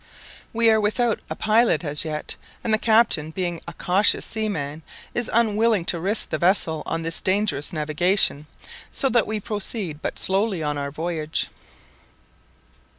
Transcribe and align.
We 0.51 0.71
are 0.71 0.81
without 0.81 1.19
a 1.29 1.35
pilot 1.35 1.83
as 1.83 2.03
yet, 2.03 2.35
and 2.63 2.73
the 2.73 2.79
captain 2.79 3.29
being 3.29 3.61
a 3.67 3.73
cautious 3.73 4.25
seaman 4.25 4.81
is 5.13 5.29
unwilling 5.31 5.85
to 5.85 5.99
risk 5.99 6.29
the 6.31 6.39
vessel 6.39 6.81
on 6.87 7.03
this 7.03 7.21
dangerous 7.21 7.71
navigation; 7.71 8.47
so 8.91 9.09
that 9.09 9.27
we 9.27 9.39
proceed 9.39 10.01
but 10.01 10.17
slowly 10.17 10.63
on 10.63 10.75
our 10.75 10.89
voyage. 10.89 11.49